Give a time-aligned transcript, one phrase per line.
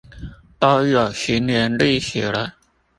[0.57, 2.55] 都有十年歷史了